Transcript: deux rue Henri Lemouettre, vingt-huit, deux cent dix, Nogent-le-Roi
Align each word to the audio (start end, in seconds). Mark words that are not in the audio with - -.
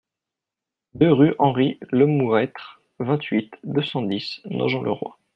deux 0.95 1.11
rue 1.13 1.35
Henri 1.37 1.77
Lemouettre, 1.91 2.81
vingt-huit, 2.97 3.53
deux 3.63 3.83
cent 3.83 4.01
dix, 4.01 4.39
Nogent-le-Roi 4.45 5.15